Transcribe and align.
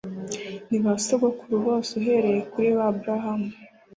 Nibasogokuru 0.69 1.55
bose 1.65 1.91
uhereye 1.99 2.39
kuri 2.51 2.67
ba 2.77 2.83
aburahamu 2.91 3.49